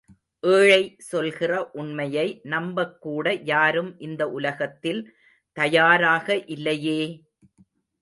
ஏழை 0.43 0.79
சொல்கிற 1.03 1.51
உண்மையை 1.73 2.25
நம்பக் 2.45 2.97
கூட 2.99 3.35
யாரும் 3.45 3.93
இந்த 3.99 4.29
உலகத்தில் 4.31 5.01
தயாராக 5.57 6.27
இல்லையே! 6.49 7.01